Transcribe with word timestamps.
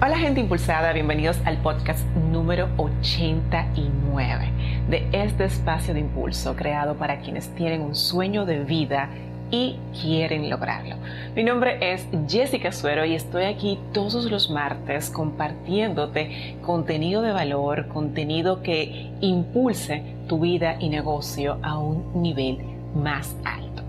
Hola 0.00 0.16
gente 0.16 0.38
impulsada, 0.38 0.92
bienvenidos 0.92 1.40
al 1.44 1.56
podcast 1.56 2.06
número 2.30 2.68
89 2.76 4.52
de 4.88 5.08
este 5.10 5.46
espacio 5.46 5.92
de 5.92 5.98
impulso 5.98 6.54
creado 6.54 6.94
para 6.94 7.18
quienes 7.18 7.52
tienen 7.56 7.80
un 7.80 7.96
sueño 7.96 8.46
de 8.46 8.60
vida 8.60 9.08
y 9.50 9.76
quieren 10.00 10.48
lograrlo. 10.50 10.94
Mi 11.34 11.42
nombre 11.42 11.78
es 11.80 12.06
Jessica 12.28 12.70
Suero 12.70 13.04
y 13.04 13.16
estoy 13.16 13.46
aquí 13.46 13.80
todos 13.92 14.30
los 14.30 14.50
martes 14.50 15.10
compartiéndote 15.10 16.54
contenido 16.62 17.20
de 17.20 17.32
valor, 17.32 17.88
contenido 17.88 18.62
que 18.62 19.10
impulse 19.20 20.04
tu 20.28 20.38
vida 20.38 20.76
y 20.78 20.90
negocio 20.90 21.58
a 21.64 21.76
un 21.76 22.22
nivel 22.22 22.58
más 22.94 23.34
alto. 23.44 23.82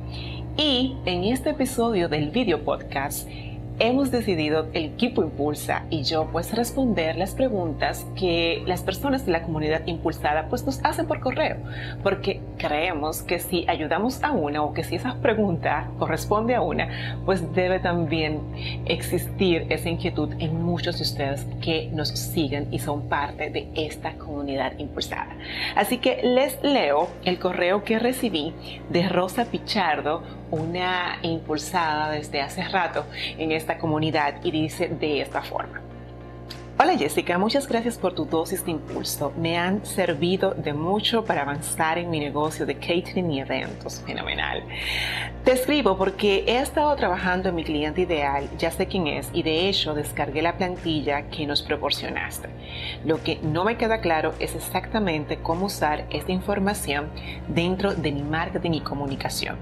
Y 0.57 0.95
en 1.05 1.25
este 1.25 1.51
episodio 1.51 2.09
del 2.09 2.31
video 2.31 2.65
podcast 2.65 3.29
hemos 3.79 4.11
decidido 4.11 4.67
el 4.73 4.85
equipo 4.85 5.23
Impulsa 5.23 5.85
y 5.89 6.03
yo 6.03 6.27
pues 6.31 6.53
responder 6.53 7.15
las 7.15 7.33
preguntas 7.33 8.05
que 8.15 8.61
las 8.65 8.83
personas 8.83 9.25
de 9.25 9.31
la 9.31 9.43
comunidad 9.43 9.85
impulsada 9.87 10.47
pues 10.49 10.65
nos 10.65 10.83
hacen 10.83 11.07
por 11.07 11.19
correo, 11.21 11.57
porque 12.03 12.41
creemos 12.57 13.21
que 13.21 13.39
si 13.39 13.65
ayudamos 13.67 14.21
a 14.23 14.31
una 14.31 14.61
o 14.63 14.73
que 14.73 14.83
si 14.83 14.95
esa 14.95 15.15
pregunta 15.21 15.89
corresponde 15.97 16.55
a 16.55 16.61
una, 16.61 17.21
pues 17.25 17.53
debe 17.53 17.79
también 17.79 18.41
existir 18.85 19.65
esa 19.69 19.89
inquietud 19.89 20.33
en 20.39 20.61
muchos 20.61 20.97
de 20.97 21.03
ustedes 21.03 21.45
que 21.61 21.89
nos 21.93 22.09
siguen 22.09 22.67
y 22.71 22.79
son 22.79 23.07
parte 23.07 23.49
de 23.49 23.69
esta 23.75 24.13
comunidad 24.13 24.77
impulsada. 24.77 25.35
Así 25.75 25.97
que 25.99 26.21
les 26.23 26.61
leo 26.63 27.07
el 27.23 27.39
correo 27.39 27.83
que 27.83 27.99
recibí 27.99 28.53
de 28.89 29.07
Rosa 29.07 29.45
Pichardo, 29.45 30.21
una 30.51 31.19
impulsada 31.21 32.11
desde 32.11 32.41
hace 32.41 32.63
rato 32.63 33.05
en 33.37 33.51
esta 33.51 33.77
comunidad 33.77 34.35
y 34.43 34.51
dice 34.51 34.87
de 34.87 35.21
esta 35.21 35.41
forma. 35.41 35.88
Hola 36.81 36.97
Jessica, 36.97 37.37
muchas 37.37 37.67
gracias 37.67 37.97
por 37.97 38.15
tu 38.15 38.23
dosis 38.23 38.63
de 38.63 38.71
impulso. 38.71 39.33
Me 39.35 39.57
han 39.57 39.85
servido 39.85 40.51
de 40.51 40.71
mucho 40.71 41.25
para 41.25 41.41
avanzar 41.41 41.97
en 41.97 42.09
mi 42.09 42.21
negocio 42.21 42.65
de 42.65 42.75
catering 42.75 43.29
y 43.33 43.41
eventos. 43.41 44.01
Fenomenal. 44.05 44.63
Te 45.43 45.51
escribo 45.51 45.97
porque 45.97 46.45
he 46.47 46.59
estado 46.59 46.95
trabajando 46.95 47.49
en 47.49 47.55
mi 47.55 47.65
cliente 47.65 47.99
ideal, 48.01 48.49
ya 48.57 48.71
sé 48.71 48.87
quién 48.87 49.07
es, 49.07 49.29
y 49.33 49.43
de 49.43 49.67
hecho 49.67 49.93
descargué 49.93 50.41
la 50.41 50.55
plantilla 50.55 51.23
que 51.23 51.45
nos 51.45 51.61
proporcionaste. 51.61 52.47
Lo 53.03 53.21
que 53.23 53.39
no 53.43 53.65
me 53.65 53.75
queda 53.75 53.99
claro 53.99 54.33
es 54.39 54.55
exactamente 54.55 55.39
cómo 55.39 55.65
usar 55.65 56.05
esta 56.11 56.31
información 56.31 57.09
dentro 57.49 57.93
de 57.93 58.13
mi 58.13 58.23
marketing 58.23 58.71
y 58.71 58.81
comunicación. 58.81 59.57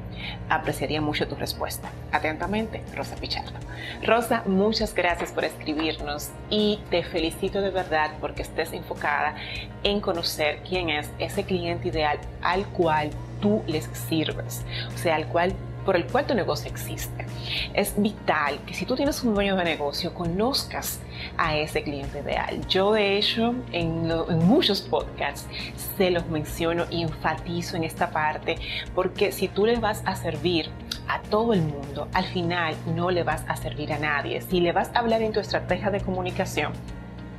Apreciaría 0.49 1.01
mucho 1.01 1.27
tu 1.27 1.33
respuesta. 1.33 1.89
Atentamente, 2.11 2.83
Rosa 2.95 3.15
Pichardo. 3.15 3.57
Rosa, 4.03 4.43
muchas 4.45 4.93
gracias 4.93 5.31
por 5.31 5.45
escribirnos 5.45 6.29
y 6.49 6.79
te 6.91 7.06
felicito 7.07 7.61
de 7.61 7.69
verdad 7.69 8.11
porque 8.19 8.41
estés 8.41 8.73
enfocada 8.73 9.35
en 9.83 9.99
conocer 10.01 10.59
quién 10.67 10.89
es 10.89 11.09
ese 11.19 11.43
cliente 11.43 11.89
ideal 11.89 12.19
al 12.41 12.65
cual 12.67 13.09
tú 13.41 13.63
les 13.67 13.85
sirves, 13.85 14.65
o 14.93 14.97
sea, 14.97 15.15
al 15.15 15.27
cual 15.27 15.53
por 15.87 15.95
el 15.95 16.05
cual 16.05 16.25
tu 16.25 16.35
negocio 16.35 16.69
existe. 16.69 17.25
Es 17.73 17.93
vital 17.95 18.59
que 18.65 18.73
si 18.73 18.85
tú 18.85 18.97
tienes 18.97 19.23
un 19.23 19.33
dueño 19.33 19.55
de 19.55 19.63
negocio, 19.63 20.13
conozcas 20.13 20.99
a 21.37 21.55
ese 21.55 21.81
cliente 21.81 22.19
ideal. 22.19 22.59
Yo 22.67 22.91
de 22.91 23.17
hecho 23.17 23.55
en, 23.71 24.11
en 24.11 24.45
muchos 24.45 24.81
podcasts 24.81 25.47
se 25.97 26.11
los 26.11 26.27
menciono 26.27 26.83
y 26.89 27.03
enfatizo 27.03 27.77
en 27.77 27.85
esta 27.85 28.09
parte 28.09 28.57
porque 28.93 29.31
si 29.31 29.47
tú 29.47 29.65
le 29.65 29.77
vas 29.77 30.01
a 30.05 30.17
servir 30.17 30.69
a 31.07 31.21
todo 31.21 31.53
el 31.53 31.61
mundo, 31.61 32.09
al 32.13 32.25
final 32.25 32.75
no 32.93 33.09
le 33.09 33.23
vas 33.23 33.45
a 33.47 33.55
servir 33.55 33.93
a 33.93 33.97
nadie. 33.97 34.41
Si 34.41 34.59
le 34.59 34.73
vas 34.73 34.91
a 34.93 34.99
hablar 34.99 35.21
en 35.21 35.31
tu 35.31 35.39
estrategia 35.39 35.89
de 35.89 36.01
comunicación, 36.01 36.73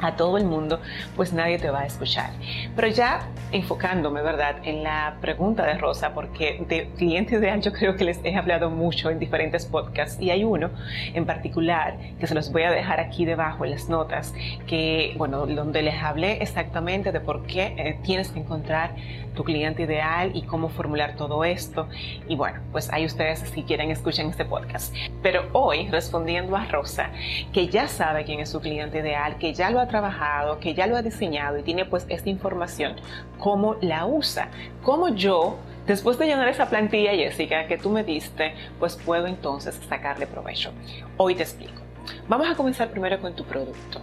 a 0.00 0.16
todo 0.16 0.38
el 0.38 0.44
mundo, 0.44 0.80
pues 1.16 1.32
nadie 1.32 1.58
te 1.58 1.70
va 1.70 1.80
a 1.80 1.86
escuchar. 1.86 2.30
Pero 2.76 2.88
ya 2.88 3.20
enfocándome, 3.52 4.22
¿verdad?, 4.22 4.56
en 4.62 4.82
la 4.82 5.16
pregunta 5.20 5.64
de 5.64 5.74
Rosa, 5.74 6.14
porque 6.14 6.64
de 6.68 6.88
cliente 6.96 7.36
ideal 7.36 7.60
yo 7.60 7.72
creo 7.72 7.96
que 7.96 8.04
les 8.04 8.20
he 8.24 8.36
hablado 8.36 8.70
mucho 8.70 9.10
en 9.10 9.18
diferentes 9.18 9.66
podcasts 9.66 10.20
y 10.20 10.30
hay 10.30 10.44
uno 10.44 10.70
en 11.14 11.26
particular 11.26 11.96
que 12.18 12.26
se 12.26 12.34
los 12.34 12.52
voy 12.52 12.62
a 12.62 12.70
dejar 12.70 13.00
aquí 13.00 13.24
debajo 13.24 13.64
en 13.64 13.72
las 13.72 13.88
notas, 13.88 14.34
que, 14.66 15.14
bueno, 15.16 15.46
donde 15.46 15.82
les 15.82 16.02
hablé 16.02 16.42
exactamente 16.42 17.12
de 17.12 17.20
por 17.20 17.46
qué 17.46 17.74
eh, 17.76 17.98
tienes 18.02 18.30
que 18.30 18.40
encontrar 18.40 18.94
tu 19.34 19.44
cliente 19.44 19.84
ideal 19.84 20.32
y 20.34 20.42
cómo 20.42 20.68
formular 20.68 21.16
todo 21.16 21.44
esto. 21.44 21.88
Y 22.28 22.36
bueno, 22.36 22.60
pues 22.72 22.92
ahí 22.92 23.04
ustedes 23.04 23.40
si 23.40 23.62
quieren 23.62 23.90
escuchen 23.90 24.28
este 24.28 24.44
podcast. 24.44 24.94
Pero 25.22 25.48
hoy, 25.52 25.88
respondiendo 25.88 26.56
a 26.56 26.64
Rosa, 26.66 27.10
que 27.52 27.68
ya 27.68 27.88
sabe 27.88 28.24
quién 28.24 28.40
es 28.40 28.50
su 28.50 28.60
cliente 28.60 28.98
ideal, 28.98 29.38
que 29.38 29.54
ya 29.54 29.70
lo 29.70 29.80
ha 29.80 29.88
trabajado, 29.90 30.58
que 30.60 30.74
ya 30.74 30.86
lo 30.86 30.96
ha 30.96 31.02
diseñado 31.02 31.58
y 31.58 31.62
tiene 31.62 31.84
pues 31.84 32.06
esta 32.08 32.30
información, 32.30 32.96
cómo 33.38 33.76
la 33.80 34.06
usa, 34.06 34.48
cómo 34.82 35.08
yo 35.08 35.58
Después 35.86 36.18
de 36.18 36.26
llenar 36.26 36.46
esa 36.48 36.68
plantilla, 36.68 37.10
Jessica, 37.12 37.66
que 37.66 37.76
tú 37.76 37.90
me 37.90 38.04
diste, 38.04 38.54
pues 38.78 38.94
puedo 38.94 39.26
entonces 39.26 39.80
sacarle 39.88 40.26
provecho. 40.26 40.70
Hoy 41.16 41.34
te 41.34 41.42
explico. 41.42 41.80
Vamos 42.28 42.48
a 42.48 42.54
comenzar 42.54 42.90
primero 42.90 43.20
con 43.20 43.34
tu 43.34 43.44
producto. 43.44 44.00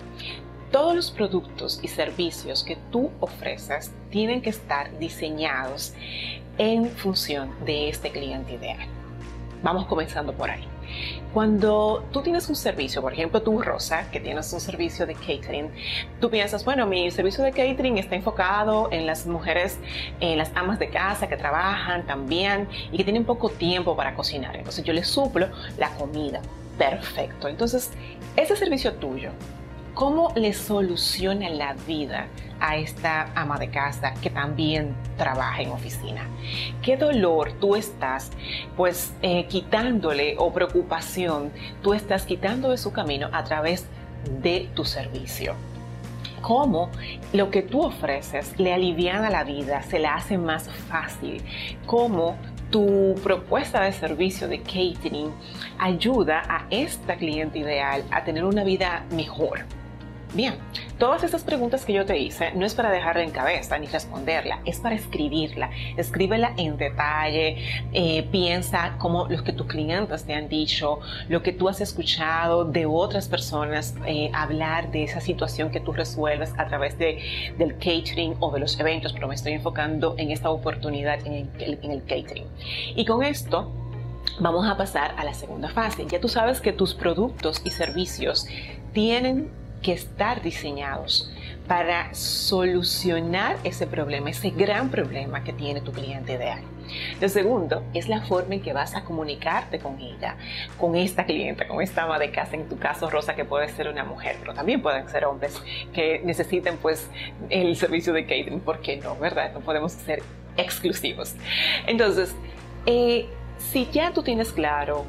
Todos 0.70 0.96
los 0.96 1.12
productos 1.12 1.80
y 1.82 1.88
servicios 1.88 2.64
que 2.66 2.78
tú 2.92 3.10
ofreces 3.22 3.94
tienen 4.10 4.42
que 4.42 4.50
estar 4.50 4.98
diseñados 5.00 5.94
en 6.58 6.90
función 6.90 7.54
de 7.66 7.88
este 7.88 8.12
cliente 8.12 8.56
ideal. 8.56 8.86
Vamos 9.64 9.86
comenzando 9.86 10.34
por 10.34 10.50
ahí. 10.50 10.68
Cuando 11.34 12.06
tú 12.12 12.22
tienes 12.22 12.50
un 12.50 12.56
servicio, 12.56 13.02
por 13.02 13.14
ejemplo 13.14 13.42
tú 13.42 13.62
Rosa, 13.62 14.10
que 14.12 14.20
tienes 14.20 14.52
un 14.54 14.60
servicio 14.60 15.06
de 15.06 15.14
catering, 15.14 15.70
tú 16.20 16.30
piensas, 16.30 16.66
bueno, 16.66 16.88
mi 16.88 17.12
servicio 17.12 17.44
de 17.44 17.52
catering 17.52 17.98
está 17.98 18.16
enfocado 18.16 18.90
en 18.92 19.06
las 19.06 19.26
mujeres, 19.26 19.78
en 20.20 20.38
las 20.38 20.52
amas 20.56 20.80
de 20.80 20.90
casa 20.90 21.28
que 21.28 21.38
trabajan 21.38 22.06
también 22.06 22.68
y 22.92 22.98
que 22.98 23.04
tienen 23.04 23.26
poco 23.26 23.50
tiempo 23.50 23.96
para 23.96 24.16
cocinar. 24.16 24.56
Entonces 24.56 24.84
yo 24.84 24.94
les 24.94 25.08
suplo 25.08 25.50
la 25.78 25.90
comida. 25.92 26.42
Perfecto. 26.78 27.48
Entonces, 27.48 27.92
ese 28.36 28.56
servicio 28.56 28.94
tuyo 28.94 29.32
cómo 29.98 30.32
le 30.36 30.54
soluciona 30.54 31.50
la 31.50 31.74
vida 31.74 32.28
a 32.60 32.78
esta 32.78 33.32
ama 33.34 33.58
de 33.58 33.72
casa 33.72 34.14
que 34.22 34.30
también 34.30 34.96
trabaja 35.18 35.64
en 35.64 35.72
oficina. 35.72 36.22
¿Qué 36.84 36.98
dolor 36.98 37.54
tú 37.54 37.76
estás 37.76 38.30
pues 38.76 39.16
eh, 39.24 39.48
quitándole 39.48 40.36
o 40.38 40.54
preocupación 40.54 41.52
tú 41.82 41.96
estás 41.96 42.26
quitando 42.26 42.70
de 42.70 42.78
su 42.78 42.92
camino 42.94 43.30
a 43.34 43.44
través 43.44 43.88
de 44.44 44.70
tu 44.76 44.86
servicio? 44.86 45.56
cómo 46.42 46.92
lo 47.34 47.50
que 47.50 47.64
tú 47.64 47.82
ofreces 47.82 48.58
le 48.60 48.72
aliviana 48.72 49.32
la 49.32 49.44
vida, 49.44 49.82
se 49.82 49.98
la 49.98 50.14
hace 50.14 50.38
más 50.38 50.70
fácil, 50.88 51.42
cómo 51.88 52.38
tu 52.70 53.16
propuesta 53.24 53.82
de 53.82 53.92
servicio 53.92 54.48
de 54.48 54.60
catering 54.62 55.32
ayuda 55.80 56.44
a 56.48 56.68
esta 56.70 57.16
cliente 57.16 57.60
ideal 57.60 58.04
a 58.12 58.24
tener 58.24 58.46
una 58.46 58.64
vida 58.64 59.04
mejor, 59.12 59.66
Bien, 60.34 60.56
todas 61.00 61.24
estas 61.24 61.44
preguntas 61.44 61.86
que 61.86 61.94
yo 61.94 62.06
te 62.06 62.18
hice 62.18 62.52
no 62.52 62.66
es 62.66 62.76
para 62.76 62.92
dejarla 62.92 63.24
en 63.24 63.32
cabeza 63.32 63.78
ni 63.80 63.88
responderla, 63.88 64.60
es 64.66 64.80
para 64.80 64.94
escribirla. 64.94 65.70
Escríbela 65.96 66.54
en 66.58 66.78
detalle, 66.78 67.58
eh, 67.94 68.28
piensa 68.30 68.98
como 68.98 69.28
los 69.28 69.42
que 69.42 69.54
tus 69.54 69.68
clientes 69.68 70.26
te 70.26 70.34
han 70.34 70.50
dicho, 70.50 71.00
lo 71.30 71.42
que 71.44 71.54
tú 71.54 71.70
has 71.70 71.80
escuchado 71.80 72.66
de 72.66 72.86
otras 72.86 73.30
personas 73.30 73.96
eh, 74.06 74.30
hablar 74.34 74.92
de 74.92 75.06
esa 75.06 75.22
situación 75.22 75.72
que 75.72 75.80
tú 75.80 75.94
resuelves 75.94 76.54
a 76.58 76.68
través 76.68 76.98
de, 77.00 77.54
del 77.58 77.76
catering 77.76 78.36
o 78.42 78.52
de 78.52 78.60
los 78.60 78.78
eventos, 78.80 79.14
pero 79.14 79.30
me 79.30 79.36
estoy 79.36 79.54
enfocando 79.54 80.16
en 80.18 80.32
esta 80.32 80.50
oportunidad 80.50 81.26
en 81.26 81.50
el, 81.58 81.80
en 81.82 81.92
el 81.92 82.04
catering. 82.04 82.48
Y 82.98 83.06
con 83.06 83.24
esto 83.24 83.72
vamos 84.40 84.68
a 84.68 84.76
pasar 84.76 85.16
a 85.18 85.24
la 85.24 85.34
segunda 85.34 85.70
fase. 85.70 86.06
Ya 86.10 86.20
tú 86.20 86.28
sabes 86.28 86.60
que 86.60 86.74
tus 86.74 86.94
productos 86.94 87.62
y 87.64 87.70
servicios 87.70 88.46
tienen 88.92 89.50
que 89.82 89.94
estar 89.94 90.42
diseñados 90.42 91.32
para 91.68 92.14
solucionar 92.14 93.58
ese 93.64 93.88
problema, 93.88 94.30
ese 94.30 94.52
gran 94.52 94.90
problema 94.90 95.44
que 95.44 95.54
tiene 95.54 95.82
tu 95.82 95.92
cliente 95.92 96.34
ideal. 96.34 96.62
Lo 97.20 97.28
segundo 97.28 97.84
es 97.94 98.08
la 98.08 98.22
forma 98.22 98.56
en 98.56 98.62
que 98.62 98.72
vas 98.72 98.96
a 98.96 99.04
comunicarte 99.04 99.80
con 99.80 100.00
ella, 100.00 100.38
con 100.78 100.96
esta 100.96 101.26
cliente, 101.26 101.68
con 101.68 101.82
esta 101.82 102.04
ama 102.04 102.18
de 102.18 102.32
casa, 102.32 102.56
en 102.56 102.70
tu 102.70 102.78
caso 102.78 103.10
Rosa, 103.10 103.36
que 103.36 103.44
puede 103.44 103.68
ser 103.68 103.90
una 103.90 104.06
mujer, 104.06 104.38
pero 104.40 104.54
también 104.54 104.82
pueden 104.82 105.10
ser 105.10 105.26
hombres 105.26 105.62
que 105.94 106.22
necesiten 106.24 106.78
pues 106.78 107.10
el 107.50 107.76
servicio 107.76 108.14
de 108.14 108.24
catering, 108.24 108.62
¿por 108.62 108.80
qué 108.80 108.98
no? 108.98 109.18
¿Verdad? 109.18 109.52
No 109.54 109.60
podemos 109.60 109.92
ser 109.92 110.24
exclusivos. 110.56 111.36
Entonces, 111.86 112.34
eh, 112.86 113.28
si 113.58 113.88
ya 113.92 114.14
tú 114.14 114.24
tienes 114.24 114.54
claro 114.54 115.06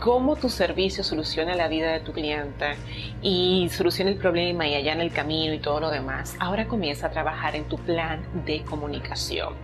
cómo 0.00 0.36
tu 0.36 0.48
servicio 0.48 1.02
soluciona 1.02 1.54
la 1.54 1.68
vida 1.68 1.92
de 1.92 2.00
tu 2.00 2.12
cliente 2.12 2.76
y 3.22 3.68
soluciona 3.70 4.10
el 4.10 4.16
problema 4.16 4.66
y 4.66 4.74
allá 4.74 4.92
en 4.92 5.00
el 5.00 5.12
camino 5.12 5.52
y 5.54 5.58
todo 5.58 5.80
lo 5.80 5.90
demás, 5.90 6.36
ahora 6.38 6.66
comienza 6.66 7.08
a 7.08 7.10
trabajar 7.10 7.56
en 7.56 7.64
tu 7.64 7.78
plan 7.78 8.22
de 8.46 8.62
comunicación. 8.62 9.54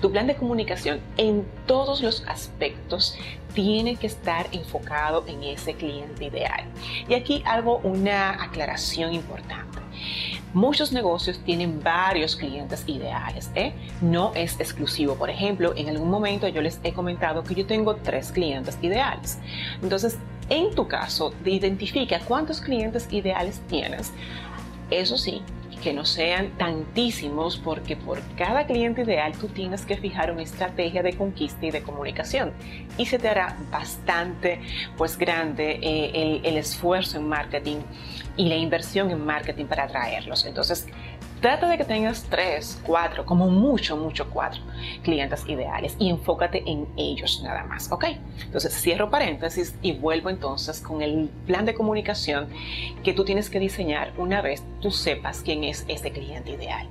Tu 0.00 0.12
plan 0.12 0.26
de 0.26 0.36
comunicación 0.36 1.00
en 1.16 1.44
todos 1.66 2.00
los 2.00 2.24
aspectos 2.28 3.18
tiene 3.52 3.96
que 3.96 4.06
estar 4.06 4.46
enfocado 4.52 5.24
en 5.26 5.42
ese 5.42 5.74
cliente 5.74 6.26
ideal. 6.26 6.64
Y 7.08 7.14
aquí 7.14 7.42
hago 7.44 7.78
una 7.78 8.42
aclaración 8.42 9.12
importante. 9.12 9.78
Muchos 10.56 10.90
negocios 10.90 11.38
tienen 11.40 11.82
varios 11.82 12.34
clientes 12.34 12.82
ideales, 12.86 13.50
¿eh? 13.54 13.74
no 14.00 14.32
es 14.34 14.58
exclusivo. 14.58 15.14
Por 15.16 15.28
ejemplo, 15.28 15.74
en 15.76 15.90
algún 15.90 16.08
momento 16.08 16.48
yo 16.48 16.62
les 16.62 16.80
he 16.82 16.94
comentado 16.94 17.44
que 17.44 17.54
yo 17.54 17.66
tengo 17.66 17.96
tres 17.96 18.32
clientes 18.32 18.78
ideales. 18.80 19.36
Entonces, 19.82 20.16
en 20.48 20.74
tu 20.74 20.88
caso, 20.88 21.34
identifica 21.44 22.20
cuántos 22.20 22.62
clientes 22.62 23.06
ideales 23.10 23.60
tienes. 23.68 24.14
Eso 24.90 25.18
sí, 25.18 25.42
que 25.86 25.92
no 25.92 26.04
sean 26.04 26.50
tantísimos 26.58 27.58
porque 27.58 27.94
por 27.94 28.20
cada 28.36 28.66
cliente 28.66 29.02
ideal 29.02 29.38
tú 29.38 29.46
tienes 29.46 29.86
que 29.86 29.96
fijar 29.96 30.32
una 30.32 30.42
estrategia 30.42 31.00
de 31.00 31.12
conquista 31.12 31.64
y 31.64 31.70
de 31.70 31.80
comunicación 31.80 32.52
y 32.98 33.06
se 33.06 33.20
te 33.20 33.28
hará 33.28 33.56
bastante 33.70 34.60
pues 34.96 35.16
grande 35.16 35.78
eh, 35.80 36.10
el, 36.12 36.44
el 36.44 36.56
esfuerzo 36.56 37.18
en 37.18 37.28
marketing 37.28 37.76
y 38.36 38.48
la 38.48 38.56
inversión 38.56 39.12
en 39.12 39.24
marketing 39.24 39.66
para 39.66 39.84
atraerlos. 39.84 40.44
Entonces, 40.44 40.88
Trata 41.40 41.68
de 41.68 41.76
que 41.76 41.84
tengas 41.84 42.24
tres, 42.30 42.80
cuatro, 42.84 43.26
como 43.26 43.50
mucho, 43.50 43.96
mucho 43.96 44.28
cuatro 44.30 44.62
clientes 45.02 45.44
ideales 45.46 45.94
y 45.98 46.08
enfócate 46.08 46.62
en 46.66 46.88
ellos 46.96 47.42
nada 47.44 47.62
más, 47.64 47.92
¿ok? 47.92 48.06
Entonces 48.42 48.72
cierro 48.72 49.10
paréntesis 49.10 49.76
y 49.82 49.92
vuelvo 49.92 50.30
entonces 50.30 50.80
con 50.80 51.02
el 51.02 51.28
plan 51.46 51.66
de 51.66 51.74
comunicación 51.74 52.48
que 53.04 53.12
tú 53.12 53.24
tienes 53.24 53.50
que 53.50 53.60
diseñar 53.60 54.12
una 54.16 54.40
vez 54.40 54.62
tú 54.80 54.90
sepas 54.90 55.42
quién 55.42 55.64
es 55.64 55.84
ese 55.88 56.10
cliente 56.10 56.52
ideal. 56.52 56.88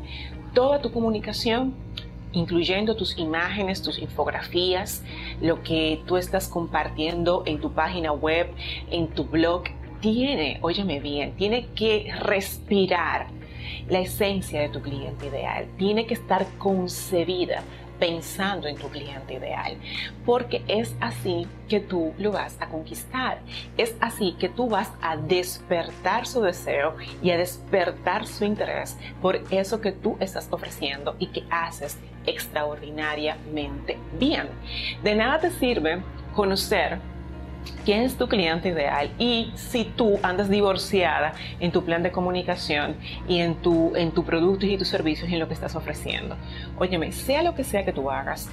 Toda 0.53 0.79
tu 0.79 0.91
comunicación 0.91 1.73
incluyendo 2.35 2.95
tus 2.95 3.17
imágenes, 3.17 3.81
tus 3.81 3.97
infografías, 3.97 5.01
lo 5.41 5.63
que 5.63 6.01
tú 6.05 6.17
estás 6.17 6.47
compartiendo 6.47 7.43
en 7.45 7.61
tu 7.61 7.71
página 7.71 8.11
web, 8.11 8.51
en 8.91 9.07
tu 9.07 9.23
blog, 9.23 9.63
tiene, 10.01 10.59
óyeme 10.61 10.99
bien, 10.99 11.31
tiene 11.35 11.67
que 11.67 12.13
respirar 12.19 13.27
la 13.89 13.99
esencia 13.99 14.61
de 14.61 14.69
tu 14.69 14.81
cliente 14.81 15.27
ideal. 15.27 15.67
Tiene 15.77 16.05
que 16.05 16.13
estar 16.13 16.45
concebida 16.57 17.63
pensando 17.99 18.67
en 18.67 18.75
tu 18.75 18.89
cliente 18.89 19.35
ideal, 19.35 19.77
porque 20.25 20.63
es 20.67 20.95
así 20.99 21.47
que 21.69 21.79
tú 21.79 22.13
lo 22.17 22.31
vas 22.31 22.57
a 22.59 22.67
conquistar, 22.67 23.39
es 23.77 23.95
así 24.01 24.35
que 24.39 24.49
tú 24.49 24.67
vas 24.67 24.91
a 25.01 25.17
despertar 25.17 26.27
su 26.27 26.41
deseo 26.41 26.95
y 27.21 27.31
a 27.31 27.37
despertar 27.37 28.27
su 28.27 28.45
interés 28.45 28.97
por 29.21 29.41
eso 29.49 29.81
que 29.81 29.91
tú 29.91 30.17
estás 30.19 30.47
ofreciendo 30.51 31.15
y 31.19 31.27
que 31.27 31.43
haces 31.49 31.97
extraordinariamente 32.25 33.97
bien. 34.19 34.49
De 35.03 35.15
nada 35.15 35.39
te 35.39 35.51
sirve 35.51 36.01
conocer 36.33 36.99
quién 37.83 38.01
es 38.01 38.17
tu 38.17 38.27
cliente 38.27 38.69
ideal 38.69 39.11
y 39.17 39.51
si 39.55 39.85
tú 39.85 40.19
andas 40.23 40.49
divorciada 40.49 41.33
en 41.59 41.71
tu 41.71 41.83
plan 41.83 42.03
de 42.03 42.11
comunicación 42.11 42.95
y 43.27 43.39
en 43.39 43.55
tu, 43.55 43.95
en 43.95 44.11
tu 44.11 44.23
productos 44.23 44.69
y 44.69 44.77
tus 44.77 44.87
servicios 44.87 45.29
y 45.29 45.33
en 45.33 45.39
lo 45.39 45.47
que 45.47 45.53
estás 45.53 45.75
ofreciendo. 45.75 46.35
Óyeme, 46.77 47.11
sea 47.11 47.43
lo 47.43 47.55
que 47.55 47.63
sea 47.63 47.85
que 47.85 47.93
tú 47.93 48.09
hagas, 48.09 48.49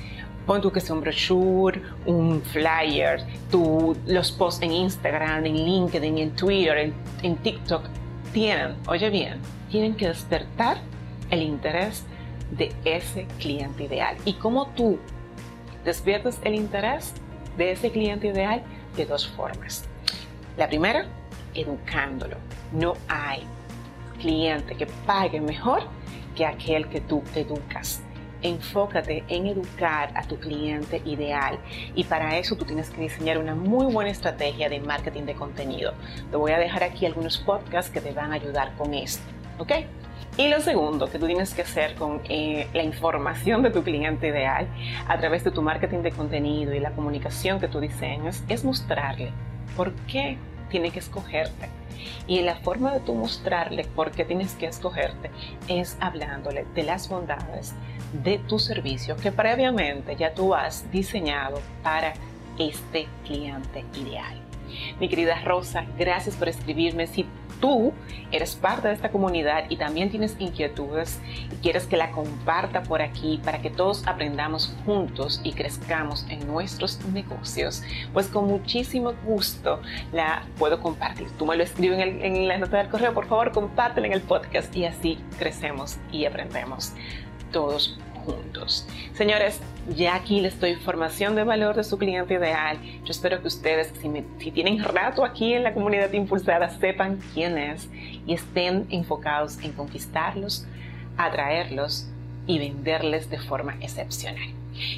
pon 0.47 0.61
tú 0.61 0.70
que 0.70 0.81
sea 0.81 0.94
un 0.94 1.00
brochure, 1.00 1.81
un 2.06 2.43
flyer, 2.43 3.23
tu, 3.50 3.97
los 4.06 4.32
posts 4.32 4.62
en 4.62 4.73
Instagram, 4.73 5.47
en 5.47 5.55
LinkedIn, 5.55 6.19
en 6.19 6.31
Twitter, 6.32 6.76
en, 6.79 6.94
en 7.23 7.37
TikTok, 7.37 7.85
tienen, 8.32 8.76
oye 8.87 9.11
bien, 9.11 9.38
tienen 9.70 9.94
que 9.94 10.08
despertar 10.08 10.79
el 11.31 11.43
interés 11.43 12.05
de 12.50 12.73
ese 12.85 13.26
cliente 13.38 13.85
ideal. 13.85 14.17
Y 14.25 14.35
como 14.35 14.67
tú 14.69 14.99
despiertas 15.85 16.38
el 16.44 16.55
interés 16.55 17.15
de 17.56 17.73
ese 17.73 17.91
cliente 17.91 18.29
ideal, 18.29 18.62
de 18.97 19.06
dos 19.06 19.27
formas. 19.29 19.85
La 20.56 20.69
primera, 20.69 21.06
educándolo. 21.55 22.37
No 22.73 22.94
hay 23.09 23.43
cliente 24.21 24.75
que 24.77 24.87
pague 24.87 25.41
mejor 25.41 25.83
que 26.35 26.47
aquel 26.47 26.89
que 26.89 27.00
tú 27.00 27.23
educas. 27.35 28.03
Enfócate 28.43 29.25
en 29.29 29.47
educar 29.47 30.12
a 30.17 30.23
tu 30.25 30.37
cliente 30.37 31.00
ideal 31.05 31.59
y 31.94 32.05
para 32.05 32.39
eso 32.39 32.56
tú 32.56 32.65
tienes 32.65 32.91
que 32.91 33.03
diseñar 33.03 33.39
una 33.39 33.55
muy 33.55 33.93
buena 33.93 34.11
estrategia 34.11 34.69
de 34.69 34.81
marketing 34.81 35.23
de 35.23 35.35
contenido. 35.35 35.94
Te 36.31 36.37
voy 36.37 36.50
a 36.53 36.59
dejar 36.59 36.83
aquí 36.83 37.06
algunos 37.06 37.39
podcasts 37.39 37.91
que 37.91 38.00
te 38.00 38.12
van 38.12 38.33
a 38.33 38.35
ayudar 38.35 38.75
con 38.77 38.94
esto. 38.94 39.23
¿Ok? 39.59 39.73
Y 40.36 40.48
lo 40.48 40.60
segundo 40.60 41.08
que 41.10 41.19
tú 41.19 41.26
tienes 41.26 41.52
que 41.52 41.62
hacer 41.62 41.94
con 41.94 42.20
eh, 42.28 42.66
la 42.72 42.82
información 42.82 43.62
de 43.62 43.70
tu 43.70 43.82
cliente 43.82 44.28
ideal 44.28 44.66
a 45.06 45.19
través 45.19 45.44
de 45.44 45.50
tu 45.50 45.62
marketing 45.62 45.98
de 45.98 46.10
contenido 46.10 46.74
y 46.74 46.80
la 46.80 46.92
comunicación 46.92 47.60
que 47.60 47.69
tú 47.69 47.80
diseñas 47.80 48.42
es 48.48 48.64
mostrarle 48.64 49.30
por 49.76 49.92
qué 50.06 50.38
tiene 50.70 50.90
que 50.90 51.00
escogerte. 51.00 51.69
Y 52.26 52.40
la 52.40 52.56
forma 52.56 52.92
de 52.92 53.00
tú 53.00 53.14
mostrarle 53.14 53.84
por 53.84 54.10
qué 54.10 54.24
tienes 54.24 54.54
que 54.54 54.66
escogerte 54.66 55.30
es 55.69 55.96
hablándole 56.00 56.64
de 56.74 56.82
las 56.82 57.08
bondades 57.08 57.74
de 58.12 58.38
tu 58.38 58.58
servicio 58.58 59.16
que 59.16 59.32
previamente 59.32 60.16
ya 60.16 60.34
tú 60.34 60.54
has 60.54 60.90
diseñado 60.90 61.60
para 61.82 62.14
este 62.58 63.06
cliente 63.24 63.84
ideal. 63.94 64.42
Mi 65.00 65.08
querida 65.08 65.40
Rosa, 65.44 65.86
gracias 65.98 66.36
por 66.36 66.48
escribirme. 66.48 67.06
Si 67.06 67.26
tú 67.60 67.92
eres 68.32 68.56
parte 68.56 68.88
de 68.88 68.94
esta 68.94 69.10
comunidad 69.10 69.64
y 69.69 69.76
también 69.76 70.10
tienes 70.10 70.36
inquietudes 70.38 71.20
y 71.52 71.56
quieres 71.62 71.86
que 71.86 71.96
la 71.96 72.10
comparta 72.10 72.82
por 72.82 73.00
aquí 73.00 73.40
para 73.44 73.62
que 73.62 73.70
todos 73.70 74.06
aprendamos 74.06 74.74
juntos 74.84 75.40
y 75.44 75.52
crezcamos 75.52 76.26
en 76.28 76.46
nuestros 76.46 77.04
negocios, 77.06 77.82
pues 78.12 78.26
con 78.26 78.46
muchísimo 78.46 79.12
gusto 79.24 79.80
la 80.12 80.44
puedo 80.58 80.80
compartir. 80.80 81.28
Tú 81.38 81.46
me 81.46 81.56
lo 81.56 81.62
escribes 81.62 82.00
en, 82.00 82.22
en 82.24 82.48
la 82.48 82.58
nota 82.58 82.78
del 82.78 82.88
correo, 82.88 83.14
por 83.14 83.26
favor, 83.26 83.52
compártela 83.52 84.08
en 84.08 84.12
el 84.12 84.22
podcast 84.22 84.74
y 84.76 84.84
así 84.84 85.19
crecemos 85.38 85.98
y 86.10 86.24
aprendemos 86.24 86.92
todos 87.52 87.98
juntos. 88.24 88.86
Señores, 89.14 89.60
ya 89.96 90.14
aquí 90.14 90.40
les 90.40 90.58
doy 90.60 90.70
información 90.70 91.34
de 91.34 91.44
valor 91.44 91.76
de 91.76 91.84
su 91.84 91.98
cliente 91.98 92.34
ideal. 92.34 92.78
Yo 93.05 93.10
espero 93.10 93.41
que 93.41 93.48
ustedes, 93.48 93.93
si, 94.00 94.50
tienen 94.50 94.82
rato 94.82 95.24
aquí 95.24 95.55
en 95.55 95.62
la 95.62 95.74
comunidad 95.74 96.12
impulsada, 96.12 96.70
sepan 96.79 97.20
quién 97.34 97.58
es 97.58 97.88
y 98.26 98.34
estén 98.34 98.86
enfocados 98.91 99.58
en 99.62 99.72
conquistarlos, 99.72 100.67
atraerlos 101.17 102.06
y 102.46 102.58
venderles 102.58 103.31
de 103.31 103.38
forma 103.38 103.76
excepcional. 103.81 104.48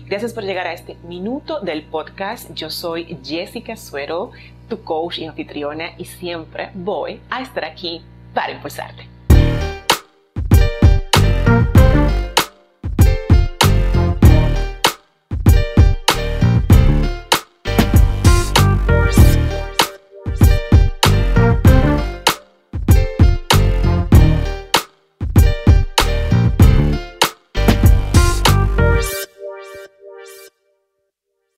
Gracias 0.07 0.33
por 0.33 0.45
llegar 0.45 0.66
a 0.66 0.73
este 0.73 0.97
minuto 1.07 1.61
del 1.61 1.83
podcast. 1.83 2.52
Yo 2.54 2.71
soy 2.71 3.19
Jessica 3.25 3.76
Suero, 3.76 4.31
tu 4.69 4.83
coach 4.83 5.19
y 5.19 5.26
anfitriona, 5.26 5.90
y 5.99 6.04
siempre 6.04 6.71
voy 6.75 7.21
a 7.31 7.43
estar 7.43 7.64
aquí 7.64 8.02
para 8.33 8.52
impulsarte. 8.52 9.13